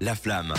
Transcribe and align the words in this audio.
La 0.00 0.14
flamme. 0.14 0.54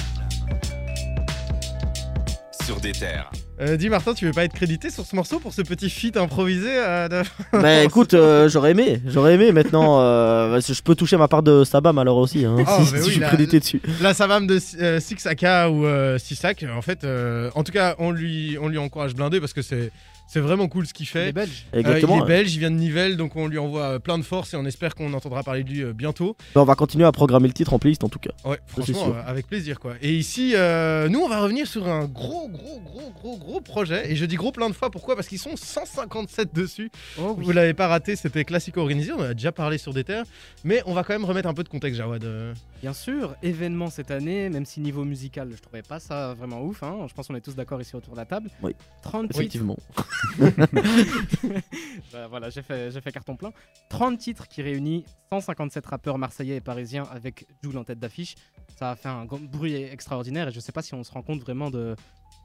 Sur 2.63 2.79
des 2.79 2.91
terres. 2.91 3.31
Euh, 3.59 3.75
dis 3.77 3.89
Martin, 3.89 4.13
tu 4.13 4.25
veux 4.25 4.31
pas 4.31 4.43
être 4.43 4.53
crédité 4.53 4.89
sur 4.89 5.05
ce 5.05 5.15
morceau 5.15 5.39
pour 5.39 5.53
ce 5.53 5.61
petit 5.61 5.89
feat 5.89 6.17
improvisé 6.17 6.69
euh, 6.71 7.07
de- 7.07 7.21
Bah 7.59 7.83
écoute, 7.83 8.13
euh, 8.13 8.49
j'aurais 8.49 8.71
aimé, 8.71 9.01
j'aurais 9.05 9.35
aimé. 9.35 9.51
Maintenant, 9.51 9.99
euh, 10.01 10.59
je 10.61 10.81
peux 10.81 10.95
toucher 10.95 11.17
ma 11.17 11.27
part 11.27 11.43
de 11.43 11.63
Sabam 11.63 11.97
alors 11.97 12.17
aussi, 12.17 12.45
hein, 12.45 12.55
Oh, 12.59 12.63
si, 12.79 12.85
si 12.87 12.93
oui, 12.93 12.99
je 13.05 13.09
suis 13.11 13.19
là- 13.19 13.27
crédité 13.27 13.59
dessus. 13.59 13.81
La 14.01 14.13
savame 14.13 14.47
de 14.47 14.59
euh, 14.79 14.99
Sixaka 14.99 15.69
ou 15.69 15.85
euh, 15.85 16.17
Sisak, 16.17 16.65
en 16.75 16.81
fait, 16.81 17.03
euh, 17.03 17.49
en 17.55 17.63
tout 17.63 17.71
cas, 17.71 17.95
on 17.99 18.11
lui, 18.11 18.57
on 18.61 18.67
lui 18.67 18.77
encourage 18.77 19.15
blindé 19.15 19.39
parce 19.39 19.53
que 19.53 19.61
c'est, 19.61 19.91
c'est 20.31 20.39
vraiment 20.39 20.69
cool 20.69 20.87
ce 20.87 20.93
qu'il 20.93 21.07
fait. 21.07 21.25
Les 21.25 21.31
Belges. 21.33 21.65
Euh, 21.73 21.79
Exactement. 21.79 22.17
il 22.19 22.23
est 22.23 22.25
belge, 22.25 22.53
il 22.55 22.59
vient 22.59 22.71
de 22.71 22.77
Nivelles, 22.77 23.17
donc 23.17 23.35
on 23.35 23.47
lui 23.47 23.57
envoie 23.57 23.83
euh, 23.83 23.99
plein 23.99 24.17
de 24.17 24.23
force 24.23 24.53
et 24.53 24.57
on 24.57 24.63
espère 24.65 24.95
qu'on 24.95 25.11
entendra 25.11 25.43
parler 25.43 25.63
de 25.65 25.69
lui 25.69 25.83
euh, 25.83 25.91
bientôt. 25.91 26.37
Bah, 26.55 26.61
on 26.61 26.63
va 26.65 26.75
continuer 26.75 27.03
à 27.03 27.11
programmer 27.11 27.49
le 27.49 27.53
titre 27.53 27.73
en 27.73 27.79
playlist 27.79 28.05
en 28.05 28.09
tout 28.09 28.19
cas. 28.19 28.31
Ouais, 28.45 28.57
franchement, 28.65 29.09
euh, 29.09 29.21
avec 29.29 29.47
plaisir 29.47 29.77
quoi. 29.81 29.95
Et 30.01 30.15
ici, 30.15 30.53
euh, 30.55 31.09
nous, 31.09 31.19
on 31.19 31.27
va 31.27 31.41
revenir 31.41 31.67
sur 31.67 31.85
un 31.89 32.05
gros, 32.05 32.47
gros, 32.47 32.79
gros, 32.79 33.11
gros, 33.11 33.37
gros 33.37 33.59
projet. 33.59 34.09
Et 34.09 34.15
je 34.15 34.23
dis 34.23 34.35
gros 34.37 34.53
plein 34.53 34.69
de 34.69 34.73
fois, 34.73 34.89
pourquoi? 34.89 35.15
Parce 35.17 35.27
qu'ils 35.27 35.37
sont 35.39 35.57
157 35.57 36.55
dessus. 36.55 36.89
Oh 37.19 37.35
oui. 37.37 37.43
Vous 37.43 37.51
l'avez 37.51 37.73
pas 37.73 37.87
raté, 37.89 38.15
c'était 38.15 38.45
classico 38.45 38.79
organisé, 38.79 39.11
on 39.11 39.19
en 39.19 39.23
a 39.23 39.33
déjà 39.33 39.51
parlé 39.51 39.77
sur 39.77 39.93
des 39.93 40.05
terres. 40.05 40.23
Mais 40.63 40.81
on 40.85 40.93
va 40.93 41.03
quand 41.03 41.13
même 41.13 41.25
remettre 41.25 41.49
un 41.49 41.53
peu 41.53 41.63
de 41.63 41.69
contexte, 41.69 41.97
Jawad. 41.97 42.23
euh. 42.23 42.53
Bien 42.81 42.93
sûr, 42.93 43.35
événement 43.43 43.89
cette 43.89 44.11
année, 44.11 44.49
même 44.49 44.65
si 44.65 44.79
niveau 44.79 45.03
musical, 45.03 45.49
je 45.55 45.61
trouvais 45.61 45.81
pas 45.83 45.99
ça 45.99 46.33
vraiment 46.33 46.61
ouf. 46.63 46.81
hein. 46.83 47.05
Je 47.07 47.13
pense 47.13 47.27
qu'on 47.27 47.35
est 47.35 47.41
tous 47.41 47.55
d'accord 47.55 47.81
ici 47.81 47.95
autour 47.97 48.13
de 48.13 48.17
la 48.19 48.25
table. 48.25 48.49
Oui. 48.63 48.73
30 49.03 49.29
titres. 49.33 49.59
Bah, 52.11 52.27
voilà, 52.27 52.49
j'ai 52.49 52.61
fait, 52.61 53.11
carton 53.13 53.35
plein. 53.35 53.51
30 53.89 54.17
titres 54.17 54.47
qui 54.47 54.61
réunissent 54.61 55.05
157 55.31 55.85
rappeurs 55.85 56.17
marseillais 56.17 56.57
et 56.57 56.61
parisiens 56.61 57.03
avec 57.11 57.47
Joule 57.63 57.77
en 57.77 57.83
tête 57.83 57.99
d'affiche. 57.99 58.35
Ça 58.77 58.91
a 58.91 58.95
fait 58.95 59.09
un 59.09 59.25
bruit 59.25 59.75
extraordinaire 59.75 60.49
et 60.49 60.51
je 60.51 60.59
sais 60.59 60.71
pas 60.71 60.81
si 60.81 60.93
on 60.93 61.03
se 61.03 61.11
rend 61.11 61.21
compte 61.21 61.41
vraiment 61.41 61.69
de 61.69 61.95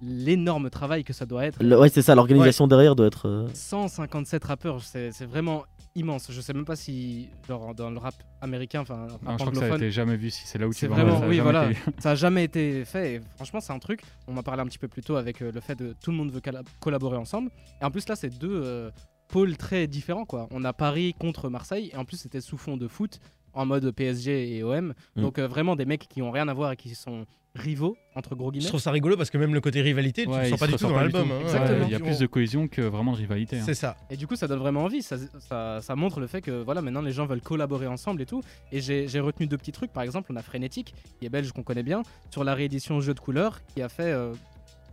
l'énorme 0.03 0.71
travail 0.71 1.05
que 1.05 1.13
ça 1.13 1.27
doit 1.27 1.45
être. 1.47 1.63
Le- 1.63 1.79
ouais, 1.79 1.89
c'est 1.89 2.03
ça, 2.03 2.15
l'organisation 2.15 2.67
derrière 2.67 2.95
doit 2.97 3.07
être. 3.07 3.29
euh, 3.29 3.49
157 3.55 4.45
rappeurs, 4.45 4.83
c'est 4.83 5.11
c'est 5.13 5.27
vraiment 5.27 5.65
immense. 5.95 6.29
Je 6.31 6.41
sais 6.43 6.53
même 6.53 6.67
pas 6.67 6.77
si, 6.77 7.29
genre, 7.49 7.75
dans 7.75 7.91
le 7.91 7.99
rap 7.99 8.15
américain, 8.43 8.81
enfin, 8.83 9.07
rap 9.09 9.23
Non, 9.23 9.33
je 9.33 9.37
crois 9.39 9.51
que 9.53 9.59
ça 9.59 9.73
a 9.73 9.77
été 9.77 9.91
jamais 9.91 10.17
vu 10.17 10.31
si 10.31 10.47
c'est 10.47 10.59
là 10.59 10.69
où 10.69 10.75
tu 10.75 10.87
vas. 10.87 10.95
vraiment, 10.95 11.19
ça 11.19 11.25
a 11.25 11.29
oui, 11.29 11.37
jamais 11.37 11.43
voilà. 11.51 11.71
été- 11.71 11.81
ça 11.99 12.11
a 12.11 12.15
jamais 12.15 12.45
été 12.45 12.85
fait. 12.85 13.15
Et 13.15 13.21
franchement, 13.37 13.61
c'est 13.61 13.73
un 13.73 13.79
truc. 13.79 14.03
On 14.29 14.33
m'a 14.35 14.43
parlé 14.43 14.61
un 14.63 14.67
petit 14.67 14.79
peu 14.79 14.89
plus 14.89 15.03
tôt 15.03 15.17
avec 15.17 15.41
euh, 15.41 15.51
le 15.53 15.61
fait 15.61 15.75
de 15.75 15.95
tout 16.03 16.11
le 16.11 16.17
monde 16.19 16.31
veut 16.31 16.41
colla- 16.41 16.63
collaborer 16.81 17.17
ensemble. 17.17 17.51
Et 17.81 17.85
en 17.85 17.91
plus, 17.91 18.07
là, 18.09 18.15
c'est 18.17 18.29
deux 18.39 18.61
euh, 18.63 18.91
pôles 19.29 19.57
très 19.57 19.87
différents. 19.87 20.27
Quoi. 20.27 20.47
On 20.51 20.65
a 20.65 20.75
Paris 20.75 21.15
contre 21.19 21.49
Marseille. 21.49 21.91
Et 21.95 21.97
en 21.97 22.05
plus, 22.05 22.19
c'était 22.19 22.43
sous 22.43 22.59
fond 22.59 22.77
de 22.77 22.89
foot 22.89 23.19
en 23.55 23.65
mode 23.65 23.91
PSG 23.91 24.55
et 24.59 24.63
OM. 24.63 24.93
Mm. 25.17 25.23
Donc, 25.23 25.39
euh, 25.39 25.49
vraiment 25.49 25.77
des 25.77 25.87
mecs 25.87 26.07
qui 26.09 26.21
ont 26.21 26.31
rien 26.31 26.47
à 26.49 26.53
voir 26.53 26.73
et 26.73 26.77
qui 26.77 26.95
sont 26.95 27.25
rivaux, 27.57 27.97
entre 28.15 28.35
gros 28.35 28.49
Je 28.49 28.53
guillemets. 28.55 28.69
trouve 28.69 28.81
ça 28.81 28.91
rigolo 28.91 29.17
parce 29.17 29.31
que 29.31 29.39
même 29.39 29.55
le 29.55 29.61
côté 29.61 29.81
rivalité, 29.81 30.25
tu 30.25 30.31
Ouais, 30.31 30.47
il 30.47 30.51
sens 30.51 30.59
pas 30.61 30.67
du 30.67 30.75
tout 30.75 30.85
dans 30.87 30.95
l'album. 30.97 31.31
hein. 31.31 31.41
Exactement. 31.43 31.79
Ouais, 31.81 31.85
Il 31.87 31.91
y 31.93 31.95
a 31.95 32.01
plus 32.01 32.19
de 32.19 32.27
cohésion 32.27 32.69
que 32.69 32.83
vraiment 32.83 33.13
de 33.13 33.17
rivalité. 33.19 33.59
hein. 33.59 33.63
C'est 33.65 33.75
ça. 33.75 33.97
Et 34.11 34.17
du 34.17 34.27
coup, 34.27 34.37
ça 34.37 34.47
donne 34.47 34.59
vraiment 34.59 34.85
envie. 34.85 35.03
Ça, 35.03 35.17
ça, 35.41 35.81
ça 35.81 35.97
montre 35.97 36.21
le 36.21 36.27
fait 36.27 36.41
que 36.43 36.63
voilà, 36.63 36.83
maintenant 36.83 37.03
les 37.03 37.13
gens 37.13 37.27
veulent 37.27 37.41
collaborer 37.41 37.87
ensemble 37.87 38.23
et 38.23 38.27
tout. 38.27 38.43
Et 38.73 38.81
j'ai 38.81 39.21
retenu 39.21 39.47
deux 39.47 39.57
petits 39.59 39.73
trucs. 39.73 39.93
Par 39.93 40.03
exemple, 40.03 40.31
on 40.33 40.37
a 40.37 40.43
Frénétique, 40.43 40.95
qui 41.19 41.27
est 41.27 41.31
belge, 41.31 41.53
qu'on 41.53 41.63
connaît 41.63 41.83
bien, 41.83 42.03
sur 42.31 42.45
la 42.45 42.55
réédition 42.55 43.01
Jeu 43.01 43.15
de 43.15 43.21
couleurs, 43.21 43.61
qui 43.75 43.83
a 43.83 43.89
fait 43.89 44.13
euh, 44.13 44.33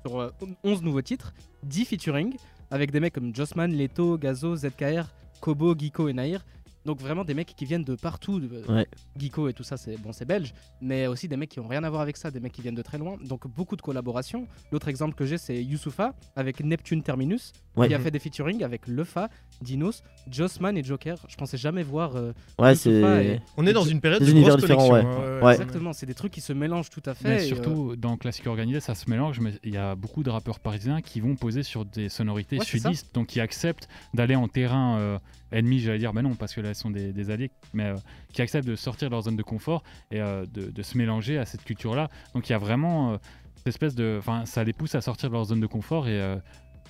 sur 0.05 0.19
euh, 0.19 0.29
11 0.63 0.81
nouveaux 0.83 1.01
titres, 1.01 1.33
10 1.63 1.85
featuring, 1.85 2.35
avec 2.71 2.91
des 2.91 2.99
mecs 2.99 3.13
comme 3.13 3.35
Jossman, 3.35 3.71
Leto, 3.71 4.17
Gazo, 4.17 4.55
ZKR, 4.55 5.05
Kobo, 5.41 5.75
Geeko 5.77 6.07
et 6.07 6.13
Nair. 6.13 6.43
Donc 6.85 6.99
vraiment 6.99 7.23
des 7.23 7.33
mecs 7.33 7.53
qui 7.55 7.65
viennent 7.65 7.83
de 7.83 7.95
partout. 7.95 8.39
de- 8.39 8.63
Ouais. 8.69 8.87
Geeko 9.17 9.47
et 9.49 9.53
tout 9.53 9.63
ça, 9.63 9.77
c'est 9.77 9.97
bon, 9.97 10.11
c'est 10.11 10.25
belge, 10.25 10.53
mais 10.81 11.07
aussi 11.07 11.27
des 11.27 11.37
mecs 11.37 11.49
qui 11.49 11.59
ont 11.59 11.67
rien 11.67 11.83
à 11.83 11.89
voir 11.89 12.01
avec 12.01 12.17
ça, 12.17 12.29
des 12.31 12.39
mecs 12.39 12.51
qui 12.51 12.61
viennent 12.61 12.75
de 12.75 12.81
très 12.81 12.97
loin. 12.97 13.17
Donc 13.27 13.47
beaucoup 13.47 13.75
de 13.75 13.81
collaborations. 13.81 14.47
L'autre 14.71 14.87
exemple 14.87 15.15
que 15.15 15.25
j'ai, 15.25 15.37
c'est 15.37 15.63
Youssoufa 15.63 16.13
avec 16.35 16.61
Neptune 16.63 17.01
Terminus, 17.03 17.53
Ouais. 17.75 17.87
qui 17.87 17.93
a 17.95 17.99
fait 17.99 18.11
des 18.11 18.19
featuring 18.19 18.63
avec 18.63 18.87
Lefa, 18.87 19.29
Dinos, 19.61 20.03
Jossman 20.29 20.77
et 20.77 20.83
Joker. 20.83 21.17
Je 21.27 21.35
pensais 21.35 21.57
jamais 21.57 21.83
voir. 21.83 22.15
euh, 22.15 22.33
Ouais, 22.59 22.75
c'est. 22.75 23.39
On 23.57 23.65
est 23.65 23.73
dans 23.73 23.83
une 23.83 23.99
période 24.01 24.21
de 24.21 24.29
univers 24.29 24.49
grosse 24.57 24.61
différents, 24.61 24.89
connexion, 24.89 25.09
ouais. 25.09 25.25
hein, 25.41 25.45
Ouais. 25.45 25.51
Exactement, 25.53 25.93
c'est 25.93 26.05
des 26.05 26.13
trucs 26.13 26.31
qui 26.31 26.41
se 26.41 26.53
mélangent 26.53 26.89
tout 26.89 27.03
à 27.05 27.13
fait. 27.13 27.27
Mais 27.27 27.35
et, 27.47 27.51
euh, 27.51 27.55
surtout, 27.55 27.95
dans 27.95 28.17
Classique 28.17 28.47
Organisé, 28.47 28.79
ça 28.79 28.93
se 28.95 29.09
mélange, 29.09 29.39
mais 29.39 29.53
il 29.63 29.73
y 29.73 29.77
a 29.77 29.95
beaucoup 29.95 30.23
de 30.23 30.29
rappeurs 30.29 30.59
parisiens 30.59 31.01
qui 31.01 31.19
vont 31.21 31.35
poser 31.35 31.63
sur 31.63 31.85
des 31.85 32.09
sonorités 32.09 32.59
sudistes, 32.59 33.13
donc 33.15 33.27
qui 33.27 33.39
acceptent 33.39 33.87
d'aller 34.13 34.35
en 34.35 34.47
terrain 34.47 34.97
euh, 34.99 35.17
ennemi, 35.51 35.79
j'allais 35.79 35.99
dire, 35.99 36.13
mais 36.13 36.21
non, 36.21 36.35
parce 36.35 36.53
que 36.53 36.61
là, 36.61 36.72
elles 36.73 36.77
sont 36.77 36.91
des, 36.91 37.29
alliés, 37.29 37.51
mais 37.73 37.85
euh, 37.85 37.95
qui 38.33 38.41
acceptent 38.41 38.67
de 38.67 38.75
sortir 38.75 39.09
de 39.09 39.13
leur 39.13 39.21
zone 39.23 39.35
de 39.35 39.43
confort 39.43 39.83
et 40.11 40.19
euh, 40.21 40.45
de, 40.45 40.69
de 40.69 40.83
se 40.83 40.97
mélanger 40.97 41.37
à 41.37 41.45
cette 41.45 41.63
culture-là. 41.63 42.09
Donc 42.33 42.49
il 42.49 42.51
y 42.51 42.55
a 42.55 42.57
vraiment 42.57 43.13
euh, 43.13 43.17
cette 43.55 43.67
espèce 43.67 43.95
de. 43.95 44.17
Enfin, 44.19 44.45
ça 44.45 44.63
les 44.63 44.73
pousse 44.73 44.95
à 44.95 45.01
sortir 45.01 45.29
de 45.29 45.33
leur 45.33 45.45
zone 45.45 45.59
de 45.59 45.67
confort 45.67 46.07
et 46.07 46.37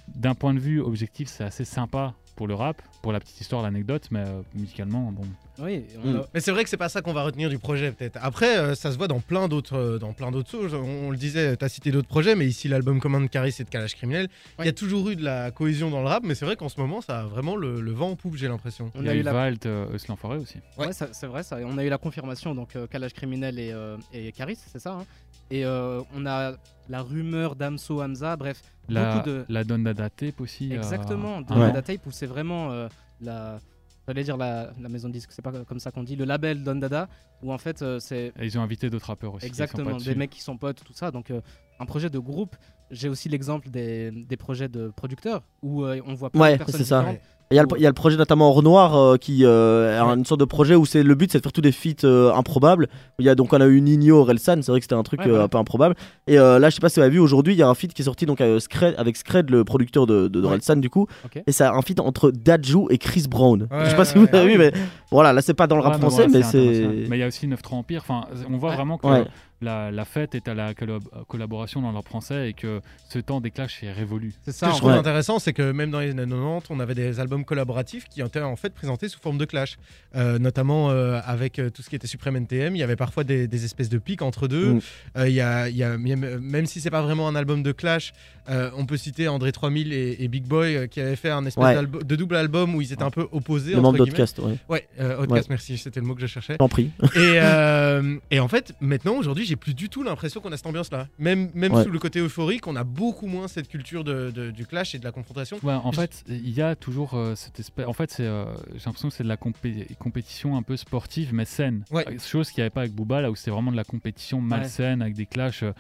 d'un 0.08 0.36
point 0.36 0.54
de 0.54 0.60
vue 0.60 0.82
objectif, 0.82 1.30
c'est 1.30 1.44
assez 1.44 1.66
sympa 1.66 2.14
pour 2.36 2.48
le 2.48 2.56
rap, 2.56 2.82
pour 3.02 3.12
la 3.12 3.20
petite 3.20 3.40
histoire, 3.42 3.62
l'anecdote, 3.62 4.08
mais 4.12 4.20
euh, 4.22 4.42
musicalement, 4.56 5.12
bon. 5.12 5.24
oui, 5.60 5.86
on 6.04 6.14
Mm. 6.14 6.22
Mais 6.34 6.40
c'est 6.40 6.52
vrai 6.52 6.64
que 6.64 6.70
c'est 6.70 6.78
pas 6.78 6.90
ça 6.90 7.02
qu'on 7.02 7.14
va 7.14 7.24
retenir 7.24 7.50
du 7.50 7.60
projet 7.60 7.92
peut-être. 7.92 8.18
Après, 8.22 8.58
euh, 8.58 8.76
ça 8.76 8.92
se 8.92 8.98
voit 8.98 9.08
dans 9.08 9.20
plein 9.20 9.48
d'autres, 9.48 9.78
euh, 9.78 10.00
dans 10.00 10.14
plein 10.14 10.32
d'autres 10.32 10.50
choses. 10.50 10.74
On, 10.74 11.08
on 11.08 11.12
le 11.12 11.18
disait, 11.18 11.56
t'as 11.58 11.70
cité 11.70 11.92
d'autres 11.92 12.08
projets, 12.08 12.36
mais 12.36 12.46
ici 12.48 12.68
l'album 12.68 13.00
Commande 13.00 13.30
Caris 13.30 13.56
et 13.60 13.64
de 13.64 13.70
Calage 13.70 13.96
Criminel, 13.96 14.28
il 14.60 14.66
y 14.66 14.70
a 14.70 14.74
toujours 14.74 15.10
eu 15.10 15.16
de 15.16 15.24
la 15.24 15.52
cohésion 15.52 15.90
dans 15.90 16.02
le 16.02 16.08
rap, 16.08 16.24
mais 16.26 16.36
c'est 16.36 16.46
vrai 16.46 16.56
qu'en 16.56 16.70
ce 16.70 16.80
moment, 16.80 17.02
ça 17.02 17.20
a 17.22 17.24
vraiment 17.26 17.56
le, 17.56 17.82
le 17.82 17.92
vent 17.92 18.12
en 18.12 18.16
poupe, 18.16 18.36
j'ai 18.36 18.48
l'impression. 18.48 18.92
on 18.96 19.02
il 19.02 19.06
y 19.06 19.10
a 19.10 19.12
a 19.12 19.16
eu 19.16 19.20
eu 19.20 19.24
la 19.24 19.34
Valt, 19.34 19.66
euh, 19.66 19.86
aussi. 19.94 20.58
Ouais. 20.78 20.90
C'est 20.92 21.28
vrai, 21.28 21.44
ça. 21.44 21.58
On 21.64 21.78
a 21.78 21.84
eu 21.84 21.90
la 21.90 21.98
confirmation, 21.98 22.56
donc 22.56 22.76
euh, 22.76 22.88
Kalash 22.88 23.14
Criminel 23.14 23.60
et, 23.60 23.72
euh, 23.72 23.98
et 24.14 24.32
Caris, 24.32 24.58
c'est 24.72 24.80
ça. 24.80 24.94
hein? 24.94 25.06
Et 25.52 25.66
euh, 25.66 26.02
on 26.16 26.26
a 26.26 26.54
la 26.90 27.02
rumeur 27.02 27.56
d'Amso 27.56 28.02
Hamza, 28.02 28.36
bref, 28.36 28.62
La, 28.90 29.16
beaucoup 29.16 29.30
de. 29.30 29.46
la 29.50 29.64
Donne 29.64 29.84
Dada 29.84 30.10
Tape 30.10 30.42
aussi. 30.42 30.72
euh, 30.74 30.78
Exactement, 30.78 31.42
de 31.42 31.54
un 31.54 31.72
Ouais. 31.74 31.82
Tape 31.82 32.06
où 32.06 32.12
c'est 32.12 32.26
vraiment 32.28 32.72
euh, 32.72 32.88
la. 33.22 33.60
J'allais 34.06 34.26
dire 34.26 34.36
la, 34.36 34.72
la 34.82 34.90
maison 34.90 35.08
de 35.08 35.14
disque, 35.14 35.30
c'est 35.32 35.42
pas 35.42 35.54
comme 35.64 35.80
ça 35.80 35.90
qu'on 35.92 36.04
dit, 36.04 36.18
le 36.18 36.26
label 36.26 36.62
Don 36.64 36.76
Dada, 36.76 37.08
où 37.42 37.54
en 37.54 37.58
fait 37.58 37.82
euh, 37.82 38.00
c'est 38.00 38.34
Et 38.38 38.46
ils 38.46 38.58
ont 38.60 38.62
invité 38.62 38.90
d'autres 38.90 39.06
rappeurs 39.08 39.34
aussi. 39.36 39.46
exactement 39.46 39.96
des 39.98 40.16
mecs 40.16 40.30
qui 40.32 40.42
sont 40.42 40.58
potes, 40.58 40.84
tout 40.84 40.92
ça. 40.94 41.10
Donc 41.10 41.32
euh, 41.32 41.40
un 41.80 41.86
projet 41.86 42.10
de 42.10 42.20
groupe. 42.20 42.56
J'ai 42.92 43.10
aussi 43.10 43.28
l'exemple 43.30 43.70
des, 43.70 44.12
des 44.12 44.38
projets 44.38 44.68
de 44.70 44.92
producteurs 44.96 45.42
où 45.62 45.84
euh, 45.84 46.00
on 46.08 46.14
voit 46.14 46.30
plein 46.30 46.42
Ouais, 46.42 46.54
de 46.54 46.58
personnes 46.58 46.76
c'est 46.80 46.86
ça. 46.86 47.00
différentes. 47.00 47.20
Il 47.52 47.56
y, 47.58 47.60
a 47.60 47.64
le, 47.64 47.68
il 47.78 47.82
y 47.84 47.86
a 47.86 47.90
le 47.90 47.94
projet 47.94 48.18
notamment 48.18 48.50
en 48.50 48.54
Renoir 48.54 48.96
euh, 48.96 49.18
qui 49.18 49.46
euh, 49.46 49.92
est 50.02 50.16
une 50.18 50.26
sorte 50.26 50.40
de 50.40 50.46
projet 50.46 50.74
où 50.74 50.88
c'est 50.88 51.04
le 51.04 51.14
but 51.14 51.32
c'est 51.32 51.38
de 51.38 51.44
faire 51.44 51.52
tous 51.52 51.62
des 51.62 51.72
feats 51.72 52.04
euh, 52.04 52.34
improbables. 52.34 52.88
Il 53.20 53.26
y 53.26 53.30
a 53.30 53.36
donc 53.36 53.54
on 53.54 53.62
a 53.62 53.68
eu 53.68 53.80
Nino, 53.80 54.24
Relsan, 54.24 54.64
c'est 54.64 54.72
vrai 54.72 54.80
que 54.80 54.86
c'était 54.86 54.96
un 54.96 55.04
truc 55.04 55.20
Ouais, 55.20 55.28
euh, 55.30 55.44
un 55.44 55.48
peu 55.48 55.60
improbable. 55.60 55.94
Et 56.26 56.40
euh, 56.40 56.58
là 56.58 56.72
je 56.72 56.76
sais 56.76 56.82
pas 56.82 56.90
si 56.90 56.96
vous 57.00 57.04
avez 57.04 57.12
vu 57.12 57.20
aujourd'hui 57.20 57.54
il 57.54 57.58
y 57.58 57.62
a 57.62 57.68
un 57.70 57.76
feat 57.76 57.94
qui 57.94 58.02
est 58.02 58.06
sorti 58.06 58.26
donc 58.26 58.42
avec 58.42 58.60
Scred, 58.60 58.96
avec 58.98 59.16
Scred 59.18 59.52
le 59.52 59.64
producteur 59.66 60.08
de, 60.08 60.30
de, 60.30 60.42
de 60.42 60.48
Ouais. 60.48 60.54
Relsan 60.54 60.78
du 60.78 60.90
coup. 60.90 61.06
Et 61.46 61.52
c'est 61.52 61.66
un 61.66 61.82
feat 61.84 62.00
entre 62.00 62.32
Dadju 62.32 62.86
et 62.90 62.98
Chris 62.98 63.26
Brown. 63.30 63.68
Ouais, 63.70 63.86
je 63.86 63.90
sais 63.92 63.96
pas 63.98 64.06
si 64.06 64.18
vous 64.18 64.26
avez 64.34 64.46
ouais. 64.46 64.52
vu 64.54 64.58
mais 64.58 64.72
voilà 65.12 65.32
là 65.32 65.44
c'est 65.44 65.54
pas 65.54 65.68
dans 65.68 65.76
le 65.76 65.84
rap 65.84 66.00
français 66.00 66.28
mais 66.28 66.42
c'est 66.42 67.06
Mais 67.08 67.18
il 67.18 67.20
y 67.20 67.24
a 67.24 67.28
aussi 67.28 67.48
9-3 67.48 67.76
Empire. 67.76 68.02
Enfin, 68.08 68.22
on 68.50 68.58
voit 68.58 68.70
Ouais. 68.72 68.76
vraiment 68.78 68.98
que 68.98 69.06
Ouais. 69.06 69.26
la, 69.62 69.92
la 69.92 70.06
fête 70.06 70.34
est 70.34 70.48
à 70.48 70.56
la 70.56 70.74
collab- 70.74 71.04
collaboration 71.28 71.82
dans 71.82 71.92
le 71.92 71.98
rap 71.98 72.08
français 72.08 72.50
et 72.50 72.54
que 72.54 72.73
ce 73.10 73.20
temps 73.20 73.42
des 73.42 73.52
clashs 73.52 73.84
est 73.84 73.92
révolu. 73.92 74.34
C'est 74.46 74.52
Ce 74.52 74.66
que 74.66 74.72
je 74.72 74.78
trouve 74.78 74.92
Ouais. 74.92 74.98
intéressant, 74.98 75.40
c'est 75.40 75.54
que 75.54 75.72
même 75.72 75.92
dans 75.92 76.00
les 76.00 76.12
années 76.12 76.24
90, 76.28 76.68
on 76.70 76.80
avait 76.80 76.96
des 76.96 77.20
albums 77.20 77.46
collaboratifs 77.46 78.06
qui 78.10 78.22
étaient 78.22 78.42
en 78.42 78.56
fait 78.56 78.74
présentés 78.74 79.08
sous 79.10 79.20
forme 79.20 79.38
de 79.38 79.46
clash. 79.46 79.78
Euh, 80.16 80.40
notamment 80.40 80.90
euh, 80.92 81.20
avec 81.26 81.60
euh, 81.60 81.70
tout 81.70 81.82
ce 81.82 81.90
qui 81.90 81.96
était 81.96 82.08
Supreme 82.08 82.36
NTM, 82.38 82.76
il 82.76 82.80
y 82.80 82.84
avait 82.84 82.96
parfois 82.96 83.24
des, 83.24 83.48
des 83.48 83.66
espèces 83.66 83.90
de 83.90 83.98
pics 83.98 84.22
entre 84.22 84.48
deux. 84.48 84.74
Mm. 84.74 84.80
Euh, 85.18 85.30
il 85.30 85.36
y 85.36 85.42
a, 85.42 85.70
il 85.70 85.76
y 85.78 85.84
a- 85.84 85.98
même, 85.98 86.66
si 86.66 86.82
c'est 86.82 86.90
pas 86.92 87.02
vraiment 87.02 87.28
un 87.28 87.36
album 87.36 87.64
de 87.64 87.72
clash, 87.72 88.14
euh, 88.50 88.70
on 88.78 88.86
peut 88.86 88.98
citer 88.98 89.28
André 89.28 89.52
3000 89.52 89.94
et, 89.94 90.18
et 90.20 90.28
Big 90.28 90.44
Boy 90.46 90.76
euh, 90.76 90.88
qui 90.88 91.00
avaient 91.02 91.16
fait 91.16 91.30
un 91.30 91.46
espèce 91.46 91.64
Ouais. 91.64 91.76
de 92.04 92.16
double 92.16 92.36
album 92.36 92.76
où 92.76 92.82
ils 92.82 92.92
étaient 92.94 93.04
un 93.04 93.12
peu 93.12 93.28
opposés. 93.32 93.74
le 93.76 93.82
membre 93.82 93.98
d'Outcast. 94.00 94.40
Ouais. 94.40 94.58
Ouais, 94.70 94.88
euh, 95.00 95.22
Outcast, 95.24 95.50
merci, 95.50 95.78
c'était 95.78 96.00
le 96.00 96.06
mot 96.06 96.16
que 96.16 96.22
je 96.22 96.28
cherchais. 96.28 96.58
T'en 96.58 96.68
prie. 96.70 96.92
Et, 97.02 97.08
euh, 97.18 98.18
et 98.32 98.40
en 98.40 98.48
fait, 98.48 98.74
maintenant, 98.82 99.16
aujourd'hui, 99.16 99.46
j'ai 99.46 99.56
plus 99.56 99.74
du 99.74 99.90
tout 99.90 100.04
l'impression 100.04 100.42
qu'on 100.42 100.52
a 100.52 100.58
cette 100.58 100.66
ambiance-là. 100.68 101.08
Même, 101.20 101.50
même 101.54 101.74
Ouais. 101.74 101.84
sous 101.84 101.90
le 101.90 102.00
côté 102.00 102.20
euphorique, 102.20 102.63
on 102.68 102.76
a 102.76 102.84
beaucoup 102.84 103.28
moins 103.28 103.48
cette 103.48 103.68
culture 103.68 104.04
de, 104.04 104.32
de- 104.32 104.52
du 104.52 104.66
clash 104.66 104.96
et 104.96 105.00
de 105.00 105.04
la 105.04 105.12
confrontation. 105.12 105.58
Ouais, 105.64 105.74
en 105.74 105.92
fait, 105.92 106.24
il 106.28 106.50
y 106.50 106.62
a 106.62 106.76
toujours 106.76 107.14
euh, 107.16 107.36
cette 107.36 107.60
espèce. 107.60 107.86
En 107.88 107.94
fait, 107.94 108.12
c'est, 108.12 108.26
euh, 108.26 108.46
j'ai 108.74 108.86
l'impression 108.86 109.10
que 109.10 109.14
c'est 109.16 109.24
de 109.24 109.28
la 109.30 109.38
compé- 109.38 109.94
compétition 109.98 110.56
un 110.58 110.64
peu 110.64 110.78
sportive, 110.78 111.34
mais 111.34 111.46
saine. 111.46 111.84
Ouais. 111.92 112.06
Euh, 112.08 112.18
Chose 112.20 112.50
qu'il 112.50 112.60
n'y 112.62 112.64
avait 112.64 112.70
pas 112.70 112.82
avec 112.82 112.94
Booba, 112.94 113.22
là 113.22 113.32
où 113.32 113.36
c'était 113.36 113.52
vraiment 113.52 113.72
de 113.72 113.78
la 113.78 113.84
compétition 113.84 114.42
malsaine 114.42 115.02
avec 115.02 115.14
des 115.16 115.26
clashs. 115.26 115.64
euh, 115.64 115.72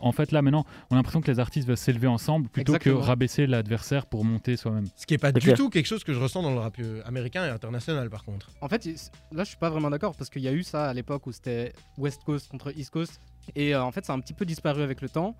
en 0.00 0.12
fait, 0.12 0.32
là 0.32 0.42
maintenant, 0.42 0.64
on 0.90 0.94
a 0.94 0.96
l'impression 0.98 1.20
que 1.20 1.30
les 1.30 1.40
artistes 1.40 1.66
veulent 1.66 1.76
s'élever 1.76 2.06
ensemble 2.06 2.48
plutôt 2.48 2.72
Exactement. 2.74 3.00
que 3.00 3.04
rabaisser 3.06 3.46
l'adversaire 3.46 4.06
pour 4.06 4.24
monter 4.24 4.56
soi-même. 4.56 4.86
Ce 4.96 5.06
qui 5.06 5.14
est 5.14 5.18
pas 5.18 5.28
C'est 5.28 5.34
du 5.34 5.40
clair. 5.46 5.56
tout 5.56 5.70
quelque 5.70 5.86
chose 5.86 6.04
que 6.04 6.12
je 6.12 6.18
ressens 6.18 6.42
dans 6.42 6.52
le 6.52 6.58
rap 6.60 6.76
américain 7.04 7.44
et 7.46 7.50
international, 7.50 8.10
par 8.10 8.24
contre. 8.24 8.50
En 8.60 8.68
fait, 8.68 8.84
là, 9.32 9.44
je 9.44 9.48
suis 9.48 9.56
pas 9.56 9.70
vraiment 9.70 9.90
d'accord 9.90 10.14
parce 10.16 10.28
qu'il 10.30 10.42
y 10.42 10.48
a 10.48 10.52
eu 10.52 10.62
ça 10.62 10.88
à 10.90 10.94
l'époque 10.94 11.26
où 11.26 11.32
c'était 11.32 11.72
West 11.98 12.22
Coast 12.24 12.48
contre 12.50 12.76
East 12.78 12.90
Coast. 12.90 13.20
Et 13.56 13.74
euh, 13.74 13.82
en 13.82 13.90
fait, 13.90 14.04
ça 14.04 14.12
a 14.12 14.16
un 14.16 14.20
petit 14.20 14.34
peu 14.34 14.44
disparu 14.44 14.82
avec 14.82 15.00
le 15.00 15.08
temps. 15.08 15.34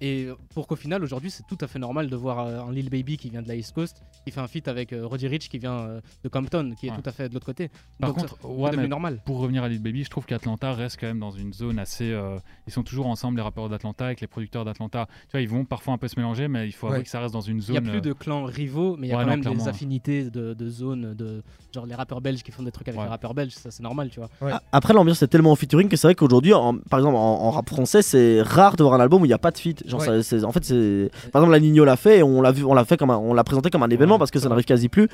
Et 0.00 0.28
pour 0.54 0.66
qu'au 0.66 0.74
final, 0.76 1.02
aujourd'hui, 1.04 1.30
c'est 1.30 1.44
tout 1.46 1.58
à 1.60 1.66
fait 1.68 1.78
normal 1.78 2.08
de 2.10 2.16
voir 2.16 2.40
euh, 2.40 2.60
un 2.60 2.72
Lil 2.72 2.90
Baby 2.90 3.16
qui 3.16 3.30
vient 3.30 3.40
de 3.42 3.46
la 3.48 3.54
East 3.54 3.72
Coast, 3.72 4.02
qui 4.24 4.32
fait 4.32 4.40
un 4.40 4.48
feat 4.48 4.66
avec 4.66 4.92
euh, 4.92 5.06
Roddy 5.06 5.28
Rich 5.28 5.48
qui 5.48 5.58
vient 5.58 5.78
euh, 5.78 6.00
de 6.24 6.28
Compton, 6.28 6.74
qui 6.78 6.88
est 6.88 6.90
Ouais. 6.90 6.96
tout 7.00 7.08
à 7.08 7.12
fait 7.12 7.28
de 7.28 7.34
l'autre 7.34 7.46
côté. 7.46 7.70
Par 8.00 8.10
Donc, 8.12 8.18
contre, 8.18 8.36
ça- 8.42 8.48
ouais, 8.48 8.70
mais 8.76 8.88
normal. 8.88 9.20
pour 9.24 9.38
revenir 9.38 9.62
à 9.62 9.68
Lil 9.68 9.80
Baby, 9.80 10.02
je 10.04 10.10
trouve 10.10 10.26
qu'Atlanta 10.26 10.72
reste 10.72 10.98
quand 11.00 11.06
même 11.06 11.20
dans 11.20 11.30
une 11.30 11.52
zone 11.52 11.78
assez. 11.78 12.10
euh, 12.10 12.38
ils 12.66 12.72
sont 12.72 12.82
toujours 12.82 13.06
ensemble, 13.06 13.36
les 13.36 13.42
rappeurs 13.44 13.68
d'Atlanta, 13.68 14.06
avec 14.06 14.20
les 14.20 14.26
producteurs 14.26 14.64
d'Atlanta. 14.64 15.06
Tu 15.28 15.32
vois, 15.32 15.40
ils 15.40 15.48
vont 15.48 15.64
parfois 15.64 15.94
un 15.94 15.98
peu 15.98 16.08
se 16.08 16.18
mélanger, 16.18 16.48
mais 16.48 16.66
il 16.66 16.72
faut 16.72 16.86
avouer 16.88 16.98
Ouais. 16.98 17.04
que 17.04 17.10
ça 17.10 17.20
reste 17.20 17.32
dans 17.32 17.40
une 17.40 17.58
Il 17.58 17.62
zone. 17.62 17.72
n'y 17.74 17.78
a 17.88 17.90
plus 17.90 17.98
euh, 17.98 18.00
de 18.00 18.12
clans 18.12 18.44
rivaux, 18.44 18.96
mais 18.98 19.06
il 19.06 19.10
y 19.10 19.12
a 19.12 19.18
ouais, 19.18 19.24
quand 19.24 19.36
non, 19.36 19.50
même 19.50 19.58
des 19.58 19.68
affinités 19.68 20.30
de, 20.30 20.52
de 20.54 20.68
zones, 20.68 21.14
de 21.14 21.42
genre 21.72 21.86
les 21.86 21.94
rappeurs 21.94 22.20
belges 22.20 22.42
qui 22.42 22.50
font 22.50 22.64
des 22.64 22.72
trucs 22.72 22.88
avec 22.88 22.98
Ouais. 22.98 23.06
les 23.06 23.10
rappeurs 23.10 23.34
belges, 23.34 23.52
ça 23.54 23.70
c'est 23.70 23.82
normal, 23.84 24.10
tu 24.10 24.18
vois. 24.18 24.28
Ouais. 24.40 24.50
A- 24.52 24.62
Après, 24.72 24.92
l'ambiance 24.94 25.22
est 25.22 25.28
tellement 25.28 25.52
en 25.52 25.56
featuring 25.56 25.88
que 25.88 25.96
c'est 25.96 26.08
vrai 26.08 26.14
qu'aujourd'hui, 26.16 26.52
par 26.90 26.98
exemple, 26.98 27.16
en, 27.16 27.20
en 27.20 27.50
rap 27.52 27.68
français, 27.68 28.02
c'est 28.02 28.42
rare 28.42 28.74
de 28.76 28.82
voir 28.82 28.94
un 28.94 29.00
album 29.00 29.22
où 29.22 29.24
il 29.24 29.28
n'y 29.28 29.34
a 29.34 29.38
pas 29.38 29.50
de 29.52 29.58
feat. 29.58 29.71
Genre, 29.86 30.00
Ouais. 30.00 30.06
ça- 30.06 30.22
c'est- 30.22 30.44
en 30.44 30.52
fait, 30.52 30.64
c'est. 30.64 31.10
Par 31.32 31.42
exemple, 31.42 31.52
la 31.52 31.60
Nino 31.60 31.84
l'a 31.84 31.96
fait 31.96 32.18
et 32.18 32.22
on 32.22 32.40
l'a 32.42 32.52
vu, 32.52 32.64
on 32.64 32.74
l'a 32.74 32.84
fait 32.84 32.96
comme 32.96 33.10
un- 33.10 33.16
on 33.18 33.34
l'a 33.34 33.44
présenté 33.44 33.70
comme 33.70 33.82
un 33.82 33.88
événement 33.90 34.14
Ouais, 34.14 34.18
parce 34.18 34.30
que 34.30 34.38
ça 34.38 34.48
n'arrive 34.48 34.64
quasi 34.64 34.88
plus. 34.88 35.08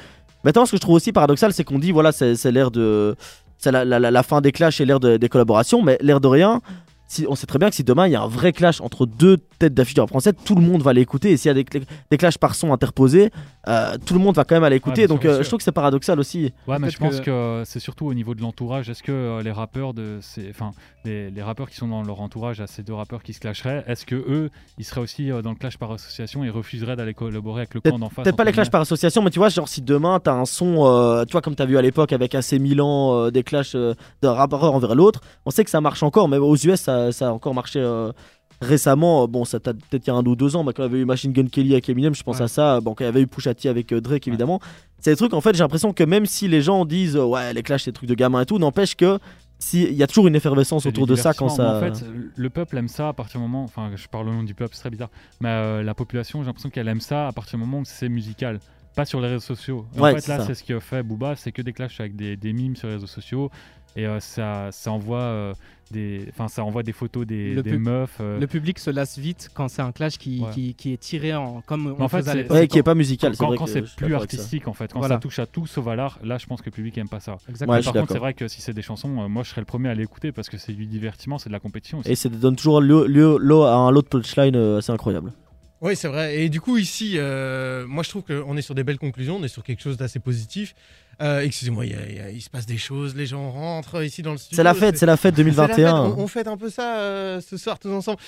Maintenant, 0.45 0.67
ce 0.67 0.73
que 0.73 0.77
je 0.77 0.81
trouve 0.81 0.95
aussi 0.97 1.13
paradoxal, 1.13 1.53
c'est 1.53 1.65
qu'on 1.65 1.79
dit 1.79 1.93
voilà, 1.93 2.13
c'est 2.13 2.51
l'ère 2.51 2.71
de. 2.71 3.15
C'est 3.61 3.73
la, 3.73 3.85
la- 3.85 3.99
la- 3.99 4.11
la 4.13 4.23
fin 4.23 4.41
des 4.41 4.53
clashs 4.53 4.81
et 4.81 4.85
l'ère 4.85 5.01
de- 5.01 5.17
des 5.17 5.29
collaborations, 5.29 5.83
mais 5.83 5.99
l'ère 6.01 6.21
de 6.21 6.29
rien. 6.29 6.61
Si, 7.09 7.27
on 7.29 7.35
sait 7.35 7.47
très 7.47 7.59
bien 7.59 7.71
que 7.71 7.75
si 7.75 7.85
demain 7.85 8.07
il 8.07 8.13
y 8.13 8.17
a 8.17 8.23
un 8.23 8.29
vrai 8.29 8.53
clash 8.53 8.81
entre 8.83 9.07
deux 9.07 9.39
têtes 9.59 9.73
d'affiche 9.75 9.95
du 9.95 10.01
rap 10.01 10.11
français, 10.11 10.33
tout 10.33 10.55
le 10.55 10.61
monde 10.61 10.83
va 10.83 10.93
l'écouter. 10.93 11.31
Et 11.31 11.37
s'il 11.37 11.49
y 11.49 11.51
a 11.51 11.55
des, 11.55 11.65
cl- 11.65 11.85
des 12.11 12.17
clashs 12.19 12.39
par 12.39 12.55
son 12.55 12.73
interposés, 12.73 13.31
euh, 13.67 13.97
tout 14.05 14.15
le 14.15 14.21
monde 14.21 14.37
va 14.37 14.45
quand 14.45 14.55
même 14.55 14.63
aller 14.65 14.77
écouter. 14.77 15.07
Donc 15.07 15.25
euh, 15.25 15.43
je 15.43 15.47
trouve 15.49 15.57
que 15.59 15.65
c'est 15.65 15.73
paradoxal 15.73 16.21
aussi. 16.21 16.53
Ouais, 16.67 16.79
mais 16.79 16.91
je 16.91 16.99
pense 16.99 17.21
que- 17.21 17.25
que, 17.25 17.63
c'est 17.65 17.81
surtout 17.81 18.07
au 18.07 18.15
niveau 18.15 18.35
de 18.35 18.43
l'entourage. 18.43 18.89
Est-ce 18.91 19.03
que 19.03 19.11
euh, 19.13 19.43
les 19.43 19.51
rappeurs 19.53 19.95
de 19.95 20.19
ces, 20.21 20.51
enfin, 20.51 20.71
les, 21.05 21.31
les 21.31 21.43
rappeurs 21.43 21.71
qui 21.71 21.77
sont 21.77 21.89
dans 21.89 22.03
leur 22.03 22.21
entourage 22.21 22.61
à 22.61 22.67
ces 22.67 22.83
deux 22.83 22.93
rappeurs 22.95 23.23
qui 23.23 23.33
se 23.33 23.41
clasheraient, 23.41 23.85
est-ce 23.87 24.05
que 24.05 24.15
eux, 24.15 24.51
ils 24.77 24.85
seraient 24.85 25.01
aussi 25.01 25.31
euh, 25.33 25.41
dans 25.43 25.51
le 25.51 25.57
clash 25.57 25.79
par 25.79 25.91
association 25.93 26.45
et 26.45 26.51
refuseraient 26.51 26.97
d'aller 26.97 27.15
collaborer 27.15 27.63
avec 27.63 27.75
le 27.75 27.81
camp 27.81 27.99
d'en 27.99 28.11
face 28.11 28.25
Peut-être 28.25 28.37
pas 28.37 28.45
les 28.45 28.53
clashs 28.53 28.71
par 28.71 28.83
association, 28.83 29.23
mais 29.23 29.31
tu 29.31 29.39
vois, 29.39 29.49
genre 29.49 29.69
si 29.69 29.81
demain 29.81 30.21
t'as 30.23 30.35
un 30.35 30.45
son, 30.45 30.85
euh, 30.87 31.25
tu 31.25 31.33
vois, 31.33 31.41
comme 31.41 31.55
t'as 31.55 31.65
vu 31.65 31.79
à 31.79 31.83
l'époque 31.83 32.13
avec 32.13 32.35
AC 32.35 32.53
Milan, 32.61 33.15
euh, 33.15 33.31
des 33.31 33.43
clashs 33.43 33.75
euh, 33.75 33.95
d'un 34.21 34.33
rappeur 34.35 34.63
envers 34.75 34.95
l'autre, 34.95 35.21
on 35.47 35.51
sait 35.51 35.65
que 35.65 35.71
ça 35.71 35.81
marche 35.81 36.03
encore, 36.03 36.29
mais 36.29 36.37
aux 36.37 36.55
US 36.57 36.81
ça, 36.81 36.98
ça 37.13 37.29
a 37.29 37.33
encore 37.33 37.55
marché 37.55 37.81
euh, 37.81 38.13
récemment. 38.61 39.27
Bon, 39.29 39.45
ça 39.45 39.61
t'a 39.61 39.73
peut-être 39.75 40.07
il 40.07 40.11
y 40.11 40.11
a 40.11 40.15
un 40.15 40.25
ou 40.25 40.37
deux 40.37 40.57
ans, 40.57 40.65
bah, 40.65 40.73
quand 40.75 40.83
il 40.83 40.87
y 40.87 40.89
avait 40.89 40.99
eu 41.01 41.05
Machine 41.05 41.33
Gun 41.33 41.47
Kelly 41.47 41.73
avec 41.73 41.89
Eminem, 41.89 42.15
je 42.15 42.23
pense 42.23 42.39
Ouais. 42.39 42.45
à 42.45 42.49
ça. 42.49 42.81
Bon, 42.81 42.95
quand 42.95 43.05
il 43.05 43.07
y 43.07 43.11
avait 43.11 43.23
eu 43.23 43.27
Pusha 43.27 43.55
T 43.55 43.69
avec 43.69 43.93
euh, 43.93 44.01
Drake, 44.01 44.27
évidemment. 44.29 44.61
C'est 45.01 45.11
des 45.11 45.17
trucs, 45.17 45.33
en 45.35 45.41
fait, 45.41 45.55
j'ai 45.55 45.63
l'impression 45.63 45.93
que 45.93 46.03
même 46.05 46.27
si 46.27 46.49
les 46.49 46.61
gens 46.61 46.85
disent 46.85 47.17
euh, 47.17 47.25
ouais, 47.25 47.53
les 47.55 47.63
clashs 47.63 47.85
c'est 47.85 47.91
des 47.93 47.95
trucs 47.95 48.09
de 48.09 48.15
gamins 48.15 48.41
et 48.43 48.47
tout, 48.47 48.59
n'empêche 48.59 48.97
que 48.97 49.19
si 49.61 49.83
il 49.85 49.95
y 49.95 50.03
a 50.03 50.07
toujours 50.07 50.29
une 50.29 50.37
effervescence 50.37 50.87
autour 50.87 51.07
de 51.07 51.15
ça 51.17 51.35
quand 51.35 51.49
ça. 51.49 51.77
En 51.77 51.81
fait, 51.81 52.05
le 52.37 52.51
peuple 52.51 52.79
aime 52.79 52.87
ça 52.89 53.09
à 53.09 53.13
partir 53.13 53.41
du 53.41 53.47
moment. 53.47 53.65
Enfin, 53.65 53.91
je 53.97 54.07
parle 54.09 54.29
au 54.29 54.33
nom 54.33 54.43
du 54.45 54.55
peuple, 54.55 54.75
c'est 54.75 54.81
très 54.83 54.91
bizarre. 54.91 55.11
Mais 55.41 55.49
euh, 55.49 55.83
la 55.83 55.95
population, 55.95 56.41
j'ai 56.43 56.47
l'impression 56.47 56.71
qu'elle 56.71 56.87
aime 56.89 57.01
ça 57.01 57.29
à 57.29 57.33
partir 57.33 57.59
du 57.59 57.65
moment 57.65 57.81
où 57.81 57.85
c'est 57.85 58.09
musical. 58.09 58.61
Pas 58.99 59.05
sur 59.05 59.21
les 59.21 59.29
réseaux 59.29 59.41
sociaux. 59.55 59.87
Et 59.97 60.01
Ouais, 60.01 60.11
en 60.11 60.15
fait, 60.17 60.21
c'est 60.23 60.37
là, 60.39 60.45
c'est 60.45 60.55
ce 60.55 60.65
que 60.65 60.81
fait 60.81 61.03
Booba 61.05 61.37
c'est 61.37 61.53
que 61.53 61.63
des 61.63 61.73
clashs 61.73 62.01
avec 62.01 62.17
des, 62.17 62.37
des 62.37 62.53
mimes 62.53 62.75
sur 62.77 62.89
les 62.89 62.95
réseaux 62.95 63.07
sociaux. 63.07 63.49
Et 63.97 64.07
euh, 64.07 64.21
ça, 64.21 64.69
ça 64.71 64.91
envoie 64.93 65.21
euh, 65.23 65.55
des, 65.91 66.27
enfin, 66.31 66.47
ça 66.49 66.63
envoie 66.65 66.83
des 66.83 66.93
photos 66.93 67.27
des, 67.27 67.55
Le 67.55 67.63
des 67.63 67.71
pub- 67.73 67.81
meufs. 67.81 68.17
euh, 68.21 68.39
Le 68.39 68.47
public 68.47 68.79
se 68.79 68.91
lasse 68.91 69.17
vite 69.19 69.51
quand 69.55 69.69
c'est 69.69 69.83
un 69.83 69.93
clash 69.93 70.19
qui, 70.19 70.41
Ouais. 70.41 70.51
qui, 70.53 70.75
qui 70.75 70.93
est 70.93 70.97
tiré 70.99 71.35
en 71.35 71.63
comme 71.63 71.95
on 71.99 72.03
en 72.05 72.09
fait, 72.09 72.19
faisait 72.19 72.31
à 72.31 72.33
c'est- 72.33 72.39
l'époque. 72.43 72.57
Ouais, 72.57 72.69
qui 72.69 72.79
est 72.79 72.83
pas 72.83 72.95
musical, 72.97 73.35
c'est 73.37 73.45
quand, 73.57 73.67
c'est 73.67 73.83
plus 73.97 74.15
artistique 74.15 74.67
en 74.69 74.73
fait, 74.75 74.93
quand 74.93 74.99
Voilà. 74.99 75.15
ça 75.17 75.21
touche 75.21 75.39
à 75.39 75.47
tout 75.47 75.67
sauf 75.67 75.87
à 75.89 75.97
l'art, 75.97 76.19
là 76.23 76.37
je 76.39 76.47
pense 76.47 76.61
que 76.61 76.67
le 76.67 76.73
public 76.75 76.99
aime 76.99 77.09
pas 77.09 77.21
ça. 77.21 77.39
Exactement. 77.49 77.79
Ouais, 77.79 77.83
par 77.85 77.93
contre, 77.95 78.13
c'est 78.13 78.19
vrai 78.19 78.35
que 78.35 78.47
si 78.49 78.61
c'est 78.61 78.75
des 78.75 78.83
chansons, 78.83 79.09
euh, 79.23 79.29
moi 79.29 79.43
je 79.45 79.51
serais 79.51 79.63
le 79.63 79.65
premier 79.67 79.89
à 79.89 79.95
l'écouter 79.95 80.33
parce 80.33 80.49
que 80.49 80.59
c'est 80.59 80.73
du 80.75 80.87
divertissement, 80.87 81.39
c'est 81.39 81.49
de 81.49 81.55
la 81.55 81.61
compétition 81.61 81.99
aussi. 82.01 82.11
Et 82.11 82.15
ça 82.17 82.29
donne 82.29 82.57
toujours 82.57 82.81
lieu, 82.81 83.07
lieu- 83.07 83.39
lieu 83.41 83.63
à 83.63 83.75
un 83.77 83.91
lot 83.91 84.03
de 84.03 84.09
punchline 84.09 84.55
assez 84.57 84.93
incroyable. 84.93 85.33
Oui, 85.81 85.95
c'est 85.95 86.09
vrai. 86.09 86.41
Et 86.41 86.49
du 86.49 86.61
coup, 86.61 86.77
ici, 86.77 87.15
euh, 87.19 87.87
moi, 87.87 88.03
je 88.03 88.09
trouve 88.11 88.23
qu'on 88.25 88.57
est 88.57 88.63
sur 88.63 88.75
des 88.75 88.83
belles 88.83 88.99
conclusions, 88.99 89.37
on 89.37 89.45
est 89.45 89.49
sur 89.49 89.63
quelque 89.63 89.81
chose 89.83 89.97
d'assez 89.97 90.19
positif. 90.19 90.75
Euh, 91.21 91.41
Excusez-moi, 91.41 91.85
il 91.87 92.41
se 92.43 92.49
passe 92.51 92.67
des 92.67 92.79
choses, 92.79 93.15
les 93.17 93.27
gens 93.27 93.51
rentrent 93.51 94.05
ici 94.05 94.23
dans 94.23 94.33
le 94.33 94.39
studio. 94.39 94.57
C'est 94.57 94.63
la 94.63 94.75
fête, 94.75 94.97
c'est 94.99 95.07
la 95.07 95.17
fête 95.17 95.35
C'est 95.37 95.43
la 95.43 95.67
fête, 95.69 95.77
2021. 95.77 96.01
On, 96.17 96.19
on 96.21 96.27
fête 96.29 96.47
un 96.49 96.57
peu 96.57 96.71
ça 96.71 96.99
euh, 96.99 97.41
ce 97.41 97.57
soir 97.57 97.79
tous 97.79 97.91
ensemble. 97.93 98.19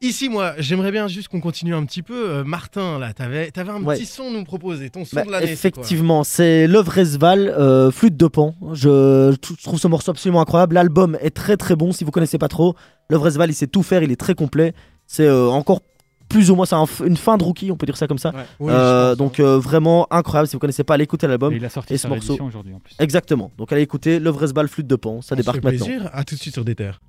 Ici, 0.00 0.28
moi, 0.28 0.54
j'aimerais 0.58 0.90
bien 0.92 1.06
juste 1.08 1.28
qu'on 1.28 1.40
continue 1.40 1.74
un 1.74 1.84
petit 1.84 2.02
peu. 2.02 2.28
Euh, 2.30 2.44
Martin, 2.44 2.98
là, 2.98 3.12
t'avais 3.12 3.50
avais 3.56 3.70
un 3.70 3.82
Ouais. 3.84 3.96
petit 3.96 4.06
son 4.06 4.28
à 4.28 4.30
nous 4.30 4.44
proposer, 4.44 4.90
ton 4.90 5.04
son 5.04 5.16
Bah, 5.16 5.24
de 5.24 5.30
l'année. 5.30 5.50
effectivement, 5.50 6.22
c'est 6.24 6.66
l'œuvre 6.66 6.96
Esval, 6.98 7.48
euh, 7.48 7.90
Flûte 7.92 8.16
de 8.16 8.26
Pan. 8.26 8.54
Je, 8.72 9.32
je 9.32 9.62
trouve 9.62 9.78
ce 9.80 9.86
morceau 9.88 10.10
absolument 10.12 10.40
incroyable. 10.40 10.74
L'album 10.74 11.16
est 11.20 11.30
très 11.34 11.56
très 11.56 11.76
bon. 11.76 11.92
Si 11.92 12.02
vous 12.04 12.10
connaissez 12.10 12.38
pas 12.38 12.48
trop, 12.48 12.74
l'œuvre 13.10 13.28
Esval, 13.28 13.50
il 13.50 13.54
sait 13.54 13.66
tout 13.68 13.82
faire. 13.84 14.02
Il 14.02 14.10
est 14.10 14.16
très 14.20 14.34
complet. 14.34 14.74
C'est 15.06 15.28
encore 15.30 15.82
plus 16.30 16.50
ou 16.50 16.54
moins 16.56 16.64
c'est 16.64 16.76
un 16.76 16.86
une 17.04 17.16
fin 17.18 17.36
de 17.36 17.44
rookie, 17.44 17.70
on 17.70 17.76
peut 17.76 17.84
dire 17.84 17.96
ça 17.98 18.06
comme 18.06 18.16
ça. 18.18 18.30
Ouais. 18.30 18.44
Oui, 18.60 18.72
Euh, 18.72 19.14
donc 19.14 19.38
euh, 19.40 19.58
vraiment 19.58 20.06
incroyable. 20.10 20.48
Si 20.48 20.56
vous 20.56 20.60
connaissez 20.60 20.84
pas, 20.84 20.94
allez 20.94 21.04
écouter 21.04 21.26
l'album. 21.26 21.52
Et 21.52 21.56
il 21.56 21.64
a 21.64 21.68
sorti 21.68 21.92
et 21.92 21.98
ce 21.98 22.08
morceau- 22.08 22.38
aujourd'hui 22.42 22.72
en 22.72 22.78
plus. 22.80 22.94
Exactement. 22.98 23.50
Donc 23.58 23.70
allez 23.72 23.82
écouter 23.82 24.18
l'œuvre 24.18 24.44
Esval, 24.44 24.68
Flûte 24.68 24.86
de 24.86 24.96
Pan. 24.96 25.20
Ça 25.20 25.34
On 25.34 25.36
se 25.36 25.42
débarque 25.42 25.62
maintenant. 25.62 25.84
plaisir. 25.84 26.08
À 26.14 26.24
tout 26.24 26.34
de 26.36 26.40
suite 26.40 26.54
sur 26.54 26.64
des 26.64 26.74
terres. 26.74 27.00